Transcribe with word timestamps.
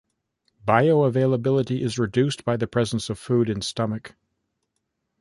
Bioavailability 0.65 1.79
is 1.81 1.99
reduced 1.99 2.43
by 2.43 2.57
presence 2.57 3.11
of 3.11 3.19
food 3.19 3.51
in 3.51 3.61
stomach. 3.61 4.15